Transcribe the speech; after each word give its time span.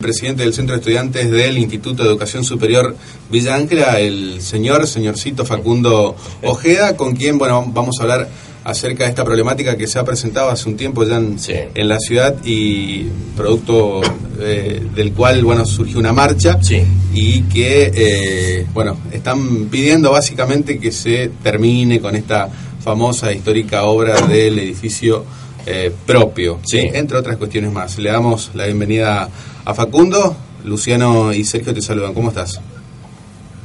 Presidente 0.00 0.42
del 0.42 0.52
Centro 0.52 0.74
de 0.74 0.80
Estudiantes 0.80 1.30
del 1.30 1.56
Instituto 1.56 2.02
de 2.02 2.10
Educación 2.10 2.44
Superior 2.44 2.94
Villa 3.30 3.56
el 3.98 4.42
señor, 4.42 4.86
señorcito 4.86 5.46
Facundo 5.46 6.14
Ojeda, 6.42 6.98
con 6.98 7.16
quien, 7.16 7.38
bueno, 7.38 7.64
vamos 7.72 7.96
a 7.98 8.02
hablar 8.02 8.28
acerca 8.62 9.04
de 9.04 9.08
esta 9.10 9.24
problemática 9.24 9.74
que 9.78 9.86
se 9.86 9.98
ha 9.98 10.04
presentado 10.04 10.50
hace 10.50 10.68
un 10.68 10.76
tiempo 10.76 11.02
ya 11.04 11.16
en, 11.16 11.38
Sí. 11.38 11.54
en 11.74 11.88
la 11.88 11.98
ciudad 11.98 12.36
y 12.44 13.04
producto 13.34 14.02
eh, 14.38 14.82
del 14.94 15.12
cual, 15.14 15.42
bueno, 15.42 15.64
surgió 15.64 15.98
una 15.98 16.12
marcha 16.12 16.58
Sí. 16.62 16.82
y 17.14 17.40
que, 17.44 17.90
eh, 17.94 18.66
bueno, 18.74 18.98
están 19.12 19.64
pidiendo 19.70 20.12
básicamente 20.12 20.78
que 20.78 20.92
se 20.92 21.30
termine 21.42 22.00
con 22.02 22.14
esta 22.16 22.50
famosa 22.84 23.32
histórica 23.32 23.84
obra 23.84 24.20
del 24.26 24.58
edificio 24.58 25.24
eh, 25.66 25.92
propio, 26.06 26.60
Sí. 26.64 26.78
entre 26.94 27.18
otras 27.18 27.36
cuestiones 27.36 27.72
más. 27.72 27.98
Le 27.98 28.10
damos 28.10 28.50
la 28.54 28.66
bienvenida 28.66 29.28
a 29.64 29.74
Facundo, 29.74 30.36
Luciano 30.64 31.32
y 31.32 31.44
Sergio 31.44 31.74
te 31.74 31.80
saludan. 31.82 32.14
¿Cómo 32.14 32.28
estás? 32.28 32.60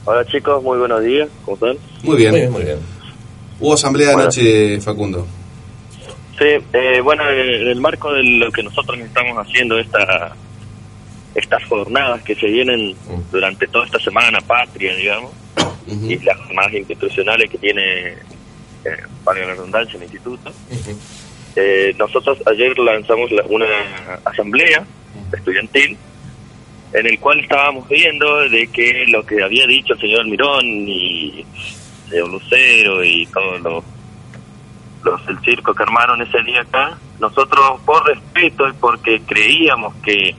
Hola 0.05 0.26
chicos, 0.26 0.63
muy 0.63 0.79
buenos 0.79 1.04
días, 1.04 1.29
¿cómo 1.46 1.55
están? 1.55 1.77
Muy 2.04 2.18
bien. 2.18 2.32
Muy 2.32 2.40
bien, 2.40 2.52
muy 2.52 2.63
bien. 2.63 2.77
Hubo 3.60 3.74
asamblea 3.76 4.07
Bueno. 4.13 4.22
anoche, 4.24 4.82
Facundo. 4.82 5.27
Sí, 6.40 6.46
eh, 6.74 7.02
bueno, 7.04 7.24
en 7.29 7.68
el 7.68 7.79
marco 7.79 8.12
de 8.12 8.24
lo 8.24 8.52
que 8.52 8.63
nosotros 8.63 8.98
estamos 8.98 9.38
haciendo, 9.38 9.77
esta, 9.77 10.35
estas 11.35 11.63
jornadas 11.66 12.24
que 12.24 12.34
se 12.34 12.48
vienen 12.48 12.94
Mm. 12.94 13.32
durante 13.32 13.68
toda 13.68 13.85
esta 13.85 13.99
semana 13.99 14.40
patria, 14.41 14.96
digamos, 14.96 15.32
y 15.88 16.18
las 16.24 16.38
jornadas 16.38 16.74
institucionales 16.74 17.49
que 17.49 17.57
tiene, 17.60 18.13
eh, 18.13 18.98
valga 19.24 19.46
la 19.46 19.54
redundancia, 19.54 19.98
el 19.98 20.04
instituto. 20.04 20.52
Eh, 21.55 21.94
nosotros 21.98 22.38
ayer 22.48 22.77
lanzamos 22.80 23.32
la- 23.32 23.44
una 23.44 23.66
asamblea 24.26 24.85
estudiantil 25.34 25.98
en 26.94 27.05
el 27.07 27.20
cual 27.20 27.40
estábamos 27.40 27.88
viendo 27.88 28.49
de 28.49 28.68
que 28.68 29.05
lo 29.07 29.26
que 29.26 29.41
había 29.44 29.66
dicho 29.68 29.94
el 29.94 29.99
señor 29.99 30.26
Mirón 30.27 30.66
y 30.66 31.46
el 32.05 32.10
señor 32.10 32.29
Lucero 32.29 33.04
y 33.04 33.26
todos 33.27 33.62
los, 33.62 33.84
los 35.04 35.26
del 35.26 35.40
circo 35.40 35.74
que 35.74 35.84
armaron 35.84 36.22
ese 36.22 36.41
día 36.44 36.62
acá, 36.62 36.98
nosotros 37.20 37.79
por 37.85 38.05
respeto 38.07 38.68
y 38.68 38.74
porque 38.74 39.22
creíamos 39.26 39.94
que, 40.04 40.35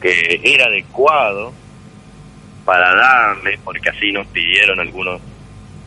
que 0.00 0.40
era 0.42 0.66
adecuado 0.66 1.52
para 2.64 2.94
darle, 2.94 3.58
porque 3.64 3.88
así 3.88 4.12
nos 4.12 4.26
pidieron 4.28 4.78
algunos 4.80 5.20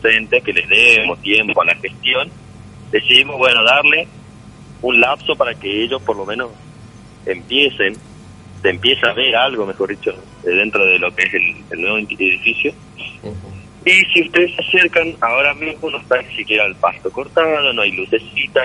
docentes 0.02 0.42
que 0.42 0.52
les 0.52 0.68
demos 0.68 1.20
tiempo 1.20 1.62
a 1.62 1.66
la 1.66 1.74
gestión, 1.76 2.28
decidimos, 2.90 3.36
bueno, 3.38 3.62
darle 3.62 4.08
un 4.82 5.00
lapso 5.00 5.34
para 5.36 5.54
que 5.54 5.84
ellos 5.84 6.02
por 6.02 6.16
lo 6.16 6.26
menos 6.26 6.50
empiecen, 7.26 7.94
se 8.62 8.68
empiece 8.68 9.06
a 9.06 9.12
ver 9.12 9.34
algo, 9.36 9.64
mejor 9.66 9.88
dicho, 9.90 10.12
dentro 10.42 10.84
de 10.84 10.98
lo 10.98 11.14
que 11.14 11.22
es 11.24 11.34
el, 11.34 11.56
el 11.70 11.80
nuevo 11.80 11.98
edificio. 11.98 12.72
Y 13.84 13.90
si 14.12 14.22
ustedes 14.22 14.52
se 14.54 14.62
acercan, 14.62 15.14
ahora 15.20 15.54
mismo 15.54 15.90
no 15.90 15.98
está 15.98 16.20
ni 16.22 16.34
siquiera 16.36 16.64
el 16.66 16.74
pasto 16.76 17.10
cortado, 17.10 17.72
no 17.72 17.82
hay 17.82 17.92
lucecita, 17.92 18.60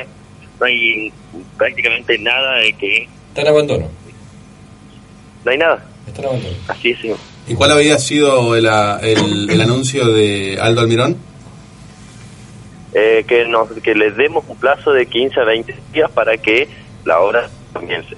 no 0.60 0.66
hay 0.66 1.12
prácticamente 1.58 2.18
nada 2.20 2.58
de 2.60 2.74
que... 2.74 3.08
Está 3.30 3.42
en 3.42 3.48
abandono. 3.48 3.90
No 5.46 5.52
hay 5.52 5.58
nada, 5.58 5.84
Está 6.08 6.22
en 6.22 6.28
abandono. 6.28 6.56
así 6.68 6.90
es. 6.92 7.00
señor. 7.00 7.18
¿Y 7.48 7.56
cuál 7.56 7.72
había 7.72 7.98
sido 7.98 8.56
el, 8.56 8.66
el- 8.68 9.50
el 9.50 9.62
anuncio 9.62 10.06
de 10.10 10.60
Aldo 10.62 10.82
Almirón? 10.82 11.18
Eh, 12.94 13.26
que, 13.28 13.46
nos, 13.48 13.70
que 13.84 13.94
les 13.94 14.16
demos 14.16 14.46
un 14.48 14.58
plazo 14.58 14.92
de 14.94 15.06
15 15.06 15.40
a 15.42 15.44
20 15.44 15.76
días 15.94 16.10
para 16.12 16.38
que 16.38 16.68
la 17.06 17.20
obra 17.20 17.50
comience. 17.74 18.16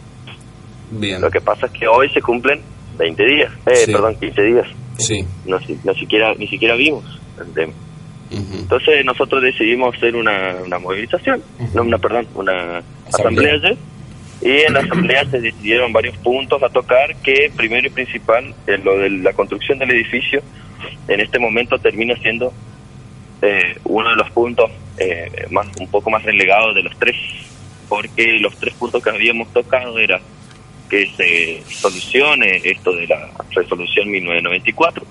Bien. 0.92 1.20
Lo 1.22 1.30
que 1.32 1.42
pasa 1.42 1.66
es 1.66 1.72
que 1.72 1.88
hoy 1.88 2.10
se 2.10 2.22
cumplen 2.22 2.62
20 2.98 3.26
días, 3.26 3.52
eh, 3.66 3.76
Sí. 3.76 3.92
perdón, 3.92 4.16
15 4.20 4.42
días. 4.44 4.68
Sí. 4.98 5.26
No, 5.46 5.60
si- 5.60 5.80
no 5.84 5.94
siquiera 5.96 6.34
ni 6.36 6.48
siquiera 6.48 6.76
vimos 6.76 7.04
el 7.40 7.52
tema. 7.54 7.74
Entonces 8.32 9.04
nosotros 9.06 9.42
decidimos 9.42 9.96
hacer 9.96 10.16
una, 10.16 10.56
una 10.64 10.78
movilización, 10.78 11.42
no, 11.74 11.82
una, 11.82 11.98
perdón, 11.98 12.28
una 12.36 12.84
Asamblea. 13.08 13.54
asamblea 13.54 13.54
ayer. 13.56 13.78
Y 14.42 14.66
en 14.68 14.74
la 14.74 14.82
asamblea 14.82 15.26
se 15.26 15.42
decidieron 15.42 15.92
varios 15.92 16.16
puntos 16.18 16.62
a 16.62 16.70
tocar 16.70 17.16
que 17.24 17.52
primero 17.58 17.88
y 17.88 17.90
principal, 17.90 18.54
eh, 18.68 18.78
lo 18.84 18.98
de 19.00 19.10
la 19.10 19.34
construcción 19.34 19.80
del 19.80 19.90
edificio, 19.92 20.42
en 21.08 21.20
este 21.22 21.40
momento 21.40 21.80
termina 21.80 22.16
siendo 22.22 22.54
eh, 23.42 23.78
uno 23.86 24.10
de 24.10 24.16
los 24.18 24.30
puntos 24.32 24.70
eh, 24.98 25.46
más 25.50 25.68
un 25.80 25.88
poco 25.88 26.10
más 26.10 26.24
relegados 26.24 26.76
de 26.76 26.84
los 26.84 26.98
tres, 26.98 27.16
porque 27.88 28.38
los 28.40 28.56
tres 28.58 28.74
puntos 28.74 29.04
que 29.04 29.10
habíamos 29.10 29.52
tocado 29.54 29.98
era 29.98 30.20
que 30.90 31.08
se 31.16 31.64
solucione 31.74 32.62
esto 32.64 32.92
de 32.94 33.08
la 33.08 33.30
resolución 33.52 34.10
1994, 34.10 35.06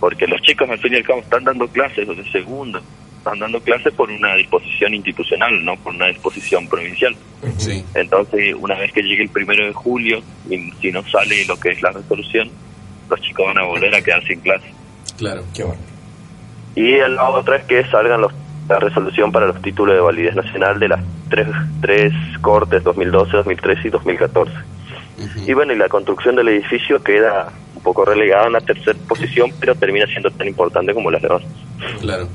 porque 0.00 0.26
los 0.26 0.40
chicos 0.42 0.68
al 0.68 0.78
fin 0.78 0.94
y 0.94 0.96
al 0.96 1.04
cabo 1.04 1.20
están 1.20 1.44
dando 1.44 1.68
clases 1.68 2.08
de 2.08 2.30
segundo, 2.30 2.80
están 3.18 3.38
dando 3.38 3.60
clases 3.60 3.92
por 3.92 4.10
una 4.10 4.34
disposición 4.34 4.94
institucional, 4.94 5.64
no 5.64 5.76
por 5.76 5.94
una 5.94 6.06
disposición 6.06 6.66
provincial. 6.66 7.14
Sí. 7.58 7.84
Entonces, 7.94 8.54
una 8.58 8.74
vez 8.76 8.92
que 8.92 9.02
llegue 9.02 9.22
el 9.22 9.28
primero 9.28 9.66
de 9.66 9.72
julio, 9.72 10.22
y 10.48 10.72
si 10.80 10.90
no 10.90 11.06
sale 11.08 11.44
lo 11.44 11.58
que 11.60 11.70
es 11.70 11.82
la 11.82 11.90
resolución, 11.92 12.50
los 13.08 13.20
chicos 13.20 13.46
van 13.46 13.58
a 13.58 13.64
volver 13.64 13.94
a 13.94 14.00
quedar 14.00 14.24
sin 14.24 14.40
clase. 14.40 14.72
Claro. 15.16 15.44
Qué 15.54 15.62
bueno. 15.62 15.97
Y 16.78 16.96
la 16.96 17.28
otra 17.30 17.56
es 17.56 17.64
que 17.64 17.84
salgan 17.86 18.20
los, 18.20 18.32
la 18.68 18.78
resolución 18.78 19.32
para 19.32 19.48
los 19.48 19.60
títulos 19.60 19.96
de 19.96 20.00
validez 20.00 20.36
nacional 20.36 20.78
de 20.78 20.86
las 20.86 21.00
tres, 21.28 21.48
tres 21.80 22.12
cortes 22.40 22.84
2012, 22.84 23.36
2013 23.36 23.88
y 23.88 23.90
2014. 23.90 24.52
Ujú. 24.52 25.40
Y 25.44 25.52
bueno, 25.54 25.72
y 25.72 25.76
la 25.76 25.88
construcción 25.88 26.36
del 26.36 26.46
edificio 26.46 27.02
queda 27.02 27.48
un 27.74 27.82
poco 27.82 28.04
relegada 28.04 28.46
en 28.46 28.52
la 28.52 28.60
tercera 28.60 28.96
posición, 29.08 29.50
pero 29.58 29.74
termina 29.74 30.06
siendo 30.06 30.30
tan 30.30 30.46
importante 30.46 30.94
como 30.94 31.10
las 31.10 31.20
demás. 31.20 31.42
Claro. 32.00 32.28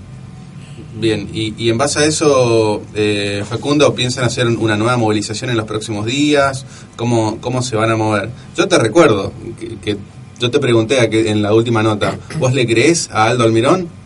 Bien, 0.95 1.29
y, 1.31 1.53
y 1.57 1.69
en 1.69 1.77
base 1.77 1.99
a 1.99 2.05
eso, 2.05 2.83
eh, 2.95 3.45
Facundo, 3.47 3.95
¿piensan 3.95 4.25
hacer 4.25 4.45
una 4.47 4.75
nueva 4.75 4.97
movilización 4.97 5.51
en 5.51 5.57
los 5.57 5.65
próximos 5.65 6.05
días? 6.05 6.65
¿Cómo, 6.97 7.39
cómo 7.39 7.61
se 7.61 7.77
van 7.77 7.91
a 7.91 7.95
mover? 7.95 8.29
Yo 8.57 8.67
te 8.67 8.77
recuerdo 8.77 9.31
que, 9.57 9.77
que 9.77 9.97
yo 10.37 10.51
te 10.51 10.59
pregunté 10.59 10.99
a 10.99 11.09
que, 11.09 11.31
en 11.31 11.41
la 11.41 11.53
última 11.53 11.81
nota, 11.81 12.17
¿vos 12.39 12.53
le 12.53 12.67
crees 12.67 13.09
a 13.09 13.27
Aldo 13.27 13.45
Almirón? 13.45 14.02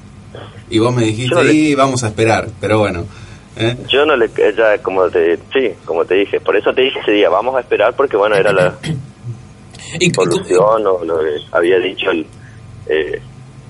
Y 0.69 0.79
vos 0.79 0.93
me 0.93 1.03
dijiste, 1.03 1.35
Yo 1.35 1.43
le- 1.43 1.53
y 1.53 1.75
vamos 1.75 2.03
a 2.03 2.07
esperar, 2.07 2.47
pero 2.59 2.79
bueno. 2.79 3.05
¿eh? 3.57 3.75
Yo 3.89 4.05
no 4.05 4.15
le, 4.15 4.25
ella, 4.25 4.77
como 4.83 5.07
te, 5.09 5.37
sí, 5.53 5.71
como 5.85 6.05
te 6.05 6.15
dije, 6.15 6.39
por 6.41 6.55
eso 6.55 6.73
te 6.73 6.81
dije 6.83 6.99
ese 6.99 7.11
día, 7.11 7.29
vamos 7.29 7.55
a 7.55 7.61
esperar 7.61 7.95
porque 7.95 8.15
bueno, 8.17 8.35
era 8.35 8.51
la 8.53 8.77
Y, 9.99 10.07
y- 10.09 10.13
solución 10.13 10.85
o 10.85 11.03
lo 11.05 11.19
que 11.19 11.29
había 11.51 11.77
dicho 11.79 12.11
el, 12.11 12.25
eh, 12.87 13.19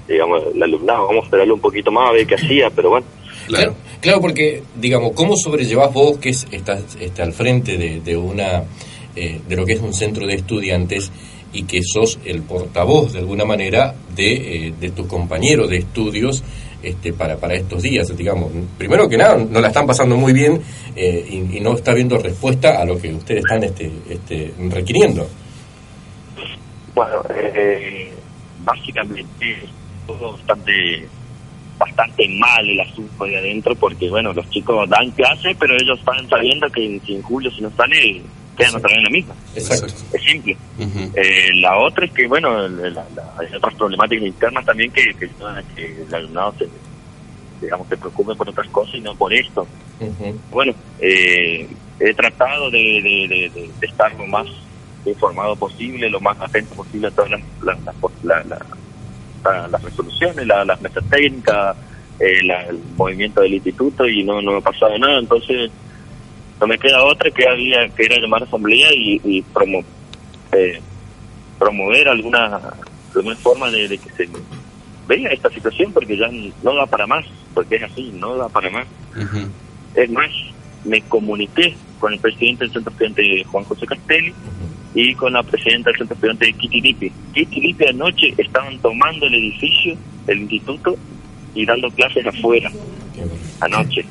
digamos, 0.07 0.41
el 0.53 0.61
alumnado, 0.63 1.07
vamos 1.07 1.23
a 1.23 1.25
esperarlo 1.25 1.53
un 1.55 1.61
poquito 1.61 1.91
más 1.91 2.09
a 2.09 2.13
ver 2.13 2.25
qué 2.27 2.35
hacía, 2.35 2.69
pero 2.75 2.89
bueno, 2.89 3.05
Claro. 3.47 3.73
Claro, 3.73 3.75
claro, 4.01 4.21
porque, 4.21 4.63
digamos, 4.75 5.13
¿cómo 5.13 5.35
sobrellevás 5.37 5.93
vos 5.93 6.17
que 6.17 6.29
es, 6.29 6.47
estás, 6.51 6.97
está 6.99 7.23
al 7.23 7.31
frente 7.33 7.77
de, 7.77 8.01
de 8.01 8.17
una 8.17 8.63
eh, 9.15 9.39
de 9.47 9.55
lo 9.55 9.65
que 9.65 9.73
es 9.73 9.79
un 9.79 9.93
centro 9.93 10.27
de 10.27 10.33
estudiantes 10.35 11.11
y 11.53 11.63
que 11.63 11.79
sos 11.81 12.19
el 12.25 12.41
portavoz, 12.41 13.13
de 13.13 13.19
alguna 13.19 13.45
manera, 13.45 13.95
de, 14.15 14.67
eh, 14.67 14.73
de 14.77 14.89
tus 14.91 15.07
compañeros 15.07 15.69
de 15.69 15.77
estudios 15.77 16.43
este, 16.87 17.13
para, 17.13 17.37
para 17.37 17.55
estos 17.55 17.83
días? 17.83 18.15
Digamos, 18.15 18.51
primero 18.77 19.07
que 19.07 19.17
nada, 19.17 19.37
no 19.37 19.59
la 19.59 19.67
están 19.67 19.85
pasando 19.85 20.15
muy 20.15 20.33
bien 20.33 20.61
eh, 20.95 21.25
y, 21.29 21.57
y 21.57 21.59
no 21.59 21.75
está 21.75 21.93
viendo 21.93 22.17
respuesta 22.17 22.81
a 22.81 22.85
lo 22.85 22.97
que 22.97 23.13
ustedes 23.13 23.43
están 23.43 23.63
este, 23.63 23.91
este, 24.09 24.53
requiriendo. 24.69 25.27
Bueno, 26.95 27.21
eh, 27.29 28.11
básicamente 28.63 29.59
todo 30.05 30.31
bastante 30.33 31.07
bastante 31.77 32.27
mal 32.39 32.67
el 32.67 32.79
asunto 32.81 33.25
de 33.25 33.37
adentro 33.37 33.75
porque 33.75 34.09
bueno 34.09 34.33
los 34.33 34.49
chicos 34.49 34.89
dan 34.89 35.11
clase 35.11 35.55
pero 35.59 35.75
ellos 35.75 35.99
están 35.99 36.27
sabiendo 36.27 36.67
que 36.69 36.83
en, 36.83 37.01
si 37.05 37.15
en 37.15 37.21
julio 37.21 37.51
si 37.51 37.61
no 37.61 37.69
sale 37.77 38.21
quedan 38.57 38.75
otra 38.75 38.89
vez 38.89 38.97
en 38.97 39.03
la 39.03 39.09
misma 39.11 39.35
Exacto. 39.53 39.93
es 40.13 40.23
simple 40.23 40.57
Eh, 41.15 41.49
la 41.61 41.77
otra 41.79 42.05
es 42.05 42.11
que 42.13 42.27
bueno 42.27 42.67
la- 42.67 42.89
la- 42.89 43.07
hay 43.39 43.47
otras 43.55 43.75
problemáticas 43.75 44.27
internas 44.27 44.65
también 44.65 44.91
que, 44.91 45.15
que, 45.15 45.29
que 45.75 46.01
el 46.03 46.13
alumnado 46.13 46.53
se 46.57 46.67
digamos 47.61 47.87
se 47.87 47.97
preocupe 47.97 48.35
por 48.35 48.49
otras 48.49 48.67
cosas 48.69 48.95
y 48.95 49.01
no 49.01 49.15
por 49.15 49.33
esto. 49.33 49.67
Ujú. 49.99 50.39
bueno, 50.51 50.75
eh, 50.99 51.67
he 51.99 52.13
tratado 52.13 52.69
de, 52.69 52.77
de- 52.77 53.27
de- 53.27 53.49
de- 53.49 53.71
de 53.79 53.87
estar 53.87 54.13
lo 54.13 54.27
más 54.27 54.45
informado 55.05 55.55
posible, 55.55 56.07
lo 56.09 56.19
más 56.21 56.37
atento 56.39 56.75
posible 56.75 57.07
a 57.07 57.11
todas 57.11 57.31
las, 57.31 57.41
las, 57.61 57.79
las, 59.71 59.81
resoluciones, 59.81 60.45
las 60.45 60.81
mesas 60.81 61.03
técnicas, 61.09 61.77
eh, 62.19 62.39
el 62.69 62.79
movimiento 62.95 63.41
del 63.41 63.55
instituto 63.55 64.07
y 64.07 64.23
no, 64.23 64.39
no 64.41 64.57
ha 64.57 64.61
pasado 64.61 64.95
nada, 64.99 65.19
entonces 65.19 65.71
no 66.59 66.67
me 66.67 66.77
queda 66.77 67.03
otra 67.03 67.29
que 67.31 67.47
había 67.47 67.87
que 67.89 68.05
era 68.05 68.19
llamar 68.19 68.41
a 68.41 68.45
asamblea 68.45 68.89
y, 68.93 69.19
y 69.23 69.41
promo, 69.43 69.83
eh, 70.57 70.81
promover 71.59 72.07
alguna, 72.07 72.59
alguna 73.15 73.35
forma 73.35 73.69
de, 73.71 73.97
que 73.97 74.09
se 74.11 74.29
vea 75.07 75.29
esta 75.29 75.49
situación 75.49 75.91
porque 75.93 76.17
ya 76.17 76.29
no 76.63 76.75
da 76.75 76.85
para 76.85 77.07
más, 77.07 77.25
porque 77.53 77.75
es 77.75 77.83
así, 77.83 78.11
no 78.13 78.35
da 78.35 78.49
para 78.49 78.69
más. 78.69 78.87
Es 79.95 80.09
más, 80.11 80.29
me 80.83 81.01
comuniqué 81.01 81.75
con 81.99 82.13
el 82.13 82.19
presidente 82.19 82.65
del 82.65 82.73
Centro 82.73 82.91
Estudiante 82.91 83.43
Juan 83.45 83.63
José 83.63 83.87
Castelli 83.87 84.33
y 84.93 85.13
con 85.15 85.33
la 85.33 85.43
presidenta 85.43 85.89
del 85.89 85.99
Centro 85.99 86.15
Estudiante 86.15 86.53
Kitilipi. 86.53 87.11
Kitilipi 87.33 87.85
anoche 87.85 88.33
estaban 88.37 88.77
tomando 88.79 89.25
el 89.25 89.35
edificio 89.35 89.95
del 90.25 90.41
instituto 90.41 90.95
y 91.53 91.65
dando 91.65 91.89
clases 91.91 92.25
afuera, 92.25 92.71
anoche. 93.61 94.05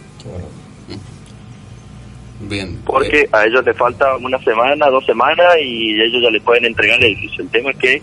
Bien. 2.40 2.80
Porque 2.84 3.20
eh, 3.20 3.28
a 3.32 3.46
ellos 3.46 3.64
les 3.64 3.76
falta 3.76 4.16
una 4.16 4.38
semana, 4.38 4.88
dos 4.90 5.04
semanas 5.04 5.46
y 5.60 6.00
ellos 6.00 6.22
ya 6.22 6.30
les 6.30 6.42
pueden 6.42 6.66
entregar 6.66 6.98
el 6.98 7.06
edificio. 7.06 7.42
El 7.42 7.50
tema 7.50 7.70
es 7.70 7.76
que 7.76 8.02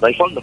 no 0.00 0.06
hay 0.06 0.14
fondo. 0.14 0.42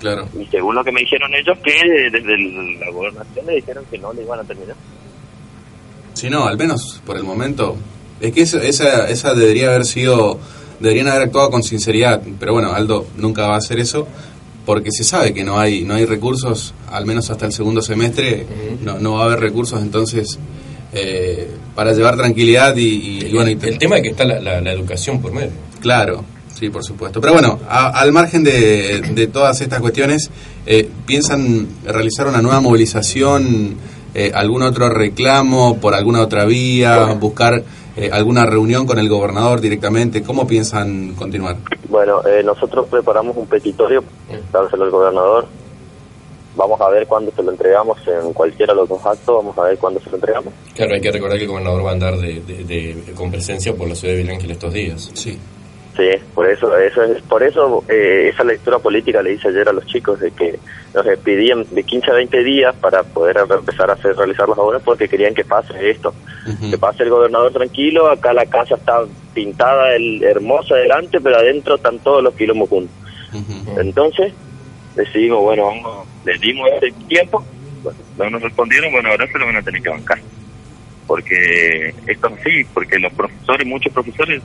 Claro. 0.00 0.28
Y 0.38 0.44
según 0.46 0.74
lo 0.74 0.84
que 0.84 0.92
me 0.92 1.00
dijeron 1.00 1.32
ellos, 1.34 1.56
que 1.62 2.10
desde 2.10 2.78
la 2.78 2.90
gobernación 2.90 3.46
le 3.46 3.56
dijeron 3.56 3.84
que 3.90 3.98
no 3.98 4.12
le 4.12 4.22
iban 4.22 4.40
a 4.40 4.44
terminar. 4.44 4.76
Si 6.14 6.28
no, 6.28 6.46
al 6.46 6.56
menos 6.56 7.02
por 7.04 7.16
el 7.16 7.24
momento. 7.24 7.76
Es 8.20 8.32
que 8.32 8.42
esa, 8.42 8.62
esa, 8.62 9.08
esa 9.08 9.34
debería 9.34 9.68
haber 9.68 9.84
sido. 9.84 10.38
Deberían 10.80 11.08
haber 11.08 11.22
actuado 11.22 11.50
con 11.50 11.62
sinceridad. 11.62 12.22
Pero 12.38 12.52
bueno, 12.52 12.72
Aldo 12.72 13.06
nunca 13.16 13.46
va 13.46 13.54
a 13.54 13.58
hacer 13.58 13.78
eso 13.78 14.06
porque 14.64 14.90
se 14.90 15.04
sabe 15.04 15.34
que 15.34 15.44
no 15.44 15.58
hay 15.58 15.84
no 15.84 15.94
hay 15.94 16.06
recursos, 16.06 16.74
al 16.90 17.06
menos 17.06 17.30
hasta 17.30 17.46
el 17.46 17.52
segundo 17.52 17.82
semestre, 17.82 18.46
no, 18.82 18.98
no 18.98 19.14
va 19.14 19.22
a 19.22 19.24
haber 19.26 19.40
recursos, 19.40 19.80
entonces 19.82 20.38
eh, 20.94 21.50
para 21.74 21.92
llevar 21.92 22.16
tranquilidad 22.16 22.76
y, 22.76 23.32
bueno... 23.34 23.50
el, 23.50 23.78
tema 23.78 23.96
es 23.96 24.02
que 24.02 24.10
está 24.10 24.24
la, 24.24 24.72
educación 24.72 25.20
por 25.20 25.32
medio. 25.32 25.50
Claro, 25.80 26.24
sí, 26.52 26.70
por 26.70 26.84
supuesto. 26.84 27.20
Pero 27.20 27.32
bueno, 27.32 27.58
al 27.68 28.12
margen 28.12 28.44
de, 28.44 29.28
todas 29.32 29.60
estas 29.60 29.80
cuestiones, 29.80 30.30
eh, 30.66 30.88
¿piensan 31.04 31.66
realizar 31.84 32.28
una 32.28 32.40
nueva 32.40 32.60
movilización, 32.60 33.76
eh, 34.14 34.30
algún 34.32 34.62
otro 34.62 34.88
reclamo 34.88 35.78
por 35.78 35.94
alguna 35.94 36.20
otra 36.20 36.44
vía, 36.44 37.06
buscar 37.14 37.64
alguna 38.12 38.46
reunión 38.46 38.86
con 38.86 38.98
el 39.00 39.08
gobernador 39.08 39.60
directamente? 39.60 40.22
¿Cómo 40.22 40.46
piensan 40.46 41.14
continuar? 41.14 41.56
Bueno, 41.88 42.22
nosotros 42.44 42.86
preparamos 42.88 43.36
un 43.36 43.46
petitorio, 43.46 44.04
dárselo 44.52 44.84
al 44.84 44.90
gobernador, 44.90 45.46
vamos 46.56 46.80
a 46.80 46.88
ver 46.88 47.06
cuándo 47.06 47.30
se 47.32 47.42
lo 47.42 47.50
entregamos 47.50 47.98
en 48.06 48.32
cualquiera 48.32 48.72
de 48.72 48.80
los 48.80 48.88
dos 48.88 49.04
actos, 49.04 49.36
vamos 49.36 49.56
a 49.58 49.62
ver 49.62 49.78
cuándo 49.78 50.00
se 50.00 50.10
lo 50.10 50.16
entregamos. 50.16 50.52
Claro, 50.74 50.94
hay 50.94 51.00
que 51.00 51.12
recordar 51.12 51.38
que 51.38 51.44
el 51.44 51.50
gobernador 51.50 51.84
va 51.84 51.90
a 51.90 51.92
andar 51.92 52.16
de, 52.16 53.12
con 53.14 53.30
presencia 53.30 53.74
por 53.74 53.88
la 53.88 53.94
ciudad 53.94 54.14
de 54.14 54.22
Villángel 54.22 54.50
estos 54.50 54.72
días. 54.72 55.10
Sí. 55.14 55.38
Sí, 55.96 56.10
por 56.34 56.48
eso, 56.48 56.76
eso 56.76 57.04
es, 57.04 57.22
por 57.22 57.40
eso 57.44 57.84
eh, 57.88 58.30
esa 58.32 58.42
lectura 58.42 58.80
política 58.80 59.22
le 59.22 59.34
hice 59.34 59.46
ayer 59.46 59.68
a 59.68 59.72
los 59.72 59.86
chicos 59.86 60.18
de 60.18 60.32
que 60.32 60.58
nos 60.92 61.06
pedían 61.18 61.64
de 61.70 61.84
15 61.84 62.10
a 62.10 62.14
20 62.14 62.42
días 62.42 62.74
para 62.80 63.04
poder 63.04 63.36
empezar 63.36 63.90
a 63.90 63.92
hacer 63.92 64.16
realizar 64.16 64.48
las 64.48 64.58
obras 64.58 64.82
porque 64.84 65.08
querían 65.08 65.34
que 65.34 65.44
pase 65.44 65.90
esto, 65.90 66.12
que 66.68 66.78
pase 66.78 67.04
el 67.04 67.10
gobernador 67.10 67.52
tranquilo, 67.52 68.10
acá 68.10 68.32
la 68.32 68.44
casa 68.46 68.74
está 68.74 69.04
pintada 69.34 69.94
el, 69.94 70.20
hermosa 70.24 70.74
adelante, 70.74 71.20
pero 71.20 71.36
adentro 71.36 71.76
están 71.76 72.00
todos 72.00 72.24
los 72.24 72.34
quilombos 72.34 72.68
juntos. 72.68 72.96
Entonces, 73.78 74.32
decidimos, 74.96 75.42
bueno, 75.42 75.66
vamos, 75.66 76.06
les 76.24 76.40
dimos 76.40 76.68
ese 76.76 76.92
tiempo, 77.08 77.44
no 78.18 78.30
nos 78.30 78.42
respondieron, 78.42 78.92
bueno, 78.92 79.10
ahora 79.10 79.26
se 79.26 79.38
lo 79.38 79.46
van 79.46 79.56
a 79.56 79.62
tener 79.62 79.82
que 79.82 79.88
bancar. 79.88 80.18
Porque 81.06 81.94
esto 82.06 82.28
es 82.28 82.40
así, 82.40 82.64
porque 82.72 82.98
los 82.98 83.12
profesores, 83.12 83.66
muchos 83.66 83.92
profesores, 83.92 84.42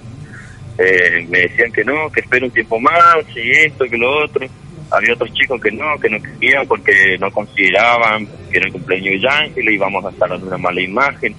eh, 0.78 1.26
me 1.30 1.40
decían 1.42 1.72
que 1.72 1.84
no, 1.84 2.10
que 2.12 2.22
espero 2.22 2.46
un 2.46 2.52
tiempo 2.52 2.80
más, 2.80 3.18
y 3.36 3.52
esto, 3.52 3.86
que 3.86 3.98
lo 3.98 4.24
otro. 4.24 4.46
Había 4.92 5.14
otros 5.14 5.32
chicos 5.34 5.62
que 5.62 5.72
no, 5.72 6.00
que 6.00 6.10
no 6.10 6.18
querían 6.20 6.66
porque 6.66 7.16
no 7.20 7.30
consideraban 7.30 8.28
que 8.50 8.58
era 8.58 8.66
el 8.66 8.72
cumpleaños 8.72 9.22
de 9.22 9.30
Ángel 9.30 9.70
y 9.70 9.76
íbamos 9.76 10.04
a 10.04 10.10
estar 10.10 10.28
dando 10.28 10.48
una 10.48 10.58
mala 10.58 10.82
imagen. 10.82 11.36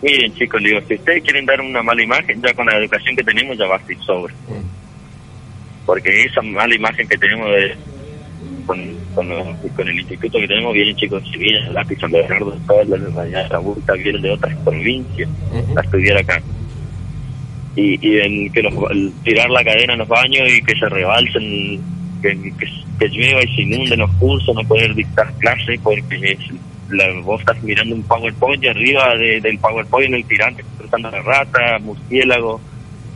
Miren 0.00 0.34
chicos, 0.34 0.62
digo, 0.62 0.80
si 0.88 0.94
ustedes 0.94 1.22
quieren 1.22 1.44
dar 1.44 1.60
una 1.60 1.82
mala 1.82 2.02
imagen, 2.02 2.40
ya 2.40 2.54
con 2.54 2.64
la 2.64 2.78
educación 2.78 3.14
que 3.14 3.22
tenemos 3.22 3.58
ya 3.58 3.66
va 3.66 3.76
a 3.76 3.86
ser 3.86 3.98
sobre. 3.98 4.32
Porque 5.84 6.24
esa 6.24 6.40
mala 6.40 6.74
imagen 6.74 7.06
que 7.06 7.18
tenemos 7.18 7.50
de 7.50 7.76
con, 8.70 9.28
con, 9.74 9.88
el 9.88 9.98
instituto 9.98 10.38
que 10.38 10.46
tenemos, 10.46 10.72
vienen 10.72 10.94
chicos 10.94 11.24
de 11.24 11.30
Sevilla, 11.30 11.72
Lápiz, 11.72 11.98
San 11.98 12.12
Bernardo, 12.12 12.52
de 12.52 13.48
la 13.50 13.58
Bulta, 13.58 13.94
vienen 13.94 14.22
de 14.22 14.30
otras 14.30 14.56
provincias 14.58 15.28
a 15.76 15.80
estudiar 15.80 16.18
acá. 16.18 16.40
Y, 17.74 17.98
y 18.06 18.20
en 18.20 18.52
que 18.52 18.62
los, 18.62 18.74
tirar 19.24 19.50
la 19.50 19.64
cadena 19.64 19.94
en 19.94 19.98
los 19.98 20.08
baños 20.08 20.48
y 20.52 20.62
que 20.62 20.78
se 20.78 20.88
rebalsen, 20.88 21.80
que, 22.22 22.52
que, 22.98 23.08
llueva 23.08 23.42
y 23.42 23.56
se 23.56 23.62
inunden 23.62 23.98
los 23.98 24.10
cursos, 24.12 24.54
no 24.54 24.62
poder 24.62 24.94
dictar 24.94 25.32
clases 25.38 25.80
porque 25.82 26.38
la, 26.90 27.20
vos 27.24 27.40
estás 27.40 27.60
mirando 27.64 27.96
un 27.96 28.02
PowerPoint 28.04 28.62
y 28.62 28.68
arriba 28.68 29.14
del 29.16 29.58
PowerPoint 29.58 30.10
en 30.10 30.14
el 30.14 30.24
tirante 30.26 30.64
cruzando 30.78 31.10
la 31.10 31.22
rata, 31.22 31.78
murciélago. 31.80 32.60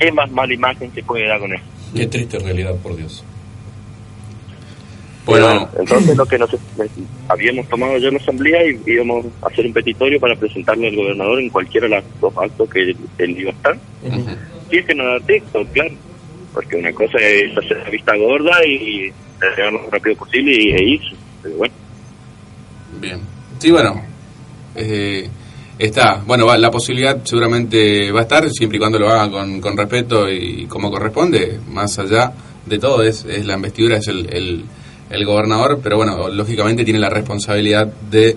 ¿Qué 0.00 0.10
más 0.10 0.28
mala 0.32 0.52
imagen 0.52 0.92
se 0.92 1.02
puede 1.04 1.28
dar 1.28 1.38
con 1.38 1.52
eso? 1.52 1.62
Qué 1.94 2.08
triste 2.08 2.40
realidad, 2.40 2.74
por 2.82 2.96
Dios. 2.96 3.24
Bueno, 5.26 5.68
entonces 5.78 6.16
lo 6.16 6.26
que 6.26 6.38
nos 6.38 6.50
habíamos 7.28 7.66
tomado 7.68 7.96
ya 7.96 8.08
en 8.08 8.14
la 8.14 8.20
asamblea 8.20 8.66
y 8.66 8.78
íbamos 8.86 9.24
a 9.42 9.46
hacer 9.46 9.66
un 9.66 9.72
petitorio 9.72 10.20
para 10.20 10.36
presentarle 10.36 10.88
al 10.88 10.96
gobernador 10.96 11.40
en 11.40 11.48
cualquiera 11.48 11.88
de 11.88 11.96
los 11.96 12.20
dos 12.20 12.34
actos 12.36 12.68
que 12.68 12.94
él, 13.18 13.40
iba 13.40 13.50
a 13.50 13.54
estar. 13.54 13.78
Si 14.70 14.76
es 14.76 14.84
que 14.84 14.94
no 14.94 15.04
da 15.04 15.20
texto, 15.20 15.64
claro, 15.72 15.90
porque 16.52 16.76
una 16.76 16.92
cosa 16.92 17.18
es 17.18 17.56
hacer 17.56 17.78
la 17.78 17.90
vista 17.90 18.16
gorda 18.16 18.64
y 18.66 19.10
llegar 19.56 19.72
lo 19.72 19.80
más 19.80 19.90
rápido 19.90 20.16
posible 20.16 20.52
y, 20.52 20.70
e 20.70 20.84
irse. 20.84 21.16
Pero 21.42 21.56
bueno. 21.56 21.74
Bien. 23.00 23.20
Sí, 23.58 23.70
bueno. 23.70 24.02
Eh, 24.76 25.28
está. 25.78 26.22
Bueno, 26.26 26.54
la 26.54 26.70
posibilidad 26.70 27.24
seguramente 27.24 28.12
va 28.12 28.20
a 28.20 28.22
estar, 28.24 28.50
siempre 28.50 28.76
y 28.76 28.80
cuando 28.80 28.98
lo 28.98 29.08
hagan 29.08 29.30
con, 29.30 29.60
con 29.60 29.76
respeto 29.76 30.30
y 30.30 30.66
como 30.66 30.90
corresponde, 30.90 31.60
más 31.70 31.98
allá 31.98 32.30
de 32.66 32.78
todo, 32.78 33.02
es, 33.02 33.24
es 33.24 33.46
la 33.46 33.54
investidura, 33.54 33.96
es 33.96 34.08
el 34.08 34.28
el 34.32 34.64
gobernador, 35.24 35.80
pero 35.82 35.96
bueno, 35.96 36.28
lógicamente 36.28 36.84
tiene 36.84 36.98
la 36.98 37.10
responsabilidad 37.10 37.86
de 38.10 38.36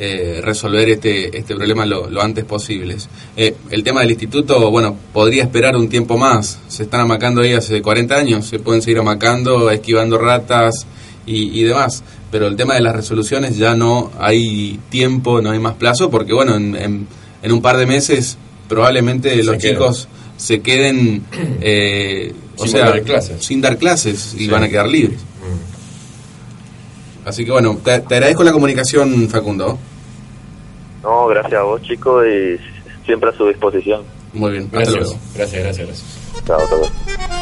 eh, 0.00 0.40
resolver 0.44 0.88
este, 0.88 1.36
este 1.36 1.56
problema 1.56 1.84
lo, 1.84 2.22
antes 2.22 2.44
posible. 2.44 2.96
Eh, 3.36 3.56
el 3.70 3.82
tema 3.82 4.02
del 4.02 4.10
instituto, 4.10 4.70
bueno, 4.70 4.96
podría 5.12 5.42
esperar 5.42 5.74
un 5.74 5.88
tiempo 5.88 6.16
más. 6.16 6.60
Se 6.68 6.84
están 6.84 7.00
amacando 7.00 7.42
ahí 7.42 7.52
hace 7.52 7.82
40 7.82 8.14
años, 8.14 8.46
se 8.46 8.60
pueden 8.60 8.80
seguir 8.80 9.00
amacando, 9.00 9.70
esquivando 9.70 10.16
ratas 10.16 10.86
y, 11.26 11.62
demás. 11.64 12.04
Pero 12.30 12.46
el 12.46 12.54
tema 12.54 12.74
de 12.74 12.80
las 12.80 12.94
resoluciones 12.94 13.56
ya 13.56 13.74
no 13.74 14.12
hay 14.20 14.78
tiempo, 14.88 15.42
no 15.42 15.50
hay 15.50 15.58
más 15.58 15.74
plazo, 15.74 16.10
porque 16.10 16.32
bueno, 16.32 16.54
en, 16.54 17.08
en, 17.42 17.52
un 17.52 17.60
par 17.60 17.76
de 17.76 17.86
meses 17.86 18.38
probablemente 18.68 19.42
los 19.42 19.58
chicos 19.58 20.06
se 20.36 20.60
queden, 20.60 21.24
eh, 21.60 22.32
o 22.56 22.62
sin 22.62 22.72
sea, 22.72 22.90
dar 22.90 23.02
clases. 23.02 23.44
sin 23.44 23.60
dar 23.60 23.78
clases 23.78 24.36
y 24.38 24.46
van 24.46 24.62
a 24.62 24.68
quedar 24.68 24.86
libres. 24.88 25.18
Así 27.28 27.44
que 27.44 27.50
bueno, 27.50 27.78
te, 27.84 27.92
agradezco 27.92 28.42
la 28.42 28.52
comunicación, 28.52 29.28
Facundo. 29.28 29.78
No, 31.02 31.26
gracias 31.26 31.60
a 31.60 31.62
vos, 31.62 31.82
chicos, 31.82 32.24
y 32.26 32.58
siempre 33.04 33.28
a 33.28 33.32
su 33.34 33.46
disposición. 33.46 34.02
Muy 34.32 34.52
bien, 34.52 34.68
gracias. 34.72 35.14
Gracias, 35.34 35.62
gracias, 35.62 35.86
gracias. 35.86 36.44
Chao, 36.46 36.60
chao. 36.68 37.37